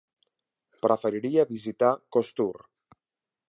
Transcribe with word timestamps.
Preferiria 0.85 1.47
visitar 1.51 1.91
Costur. 2.17 2.51